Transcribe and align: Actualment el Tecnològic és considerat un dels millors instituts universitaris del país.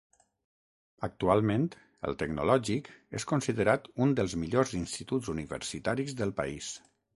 Actualment 1.07 1.67
el 2.11 2.17
Tecnològic 2.21 2.89
és 3.21 3.27
considerat 3.33 3.87
un 4.07 4.17
dels 4.21 4.35
millors 4.47 4.75
instituts 4.83 5.33
universitaris 5.37 6.21
del 6.25 6.37
país. 6.45 6.75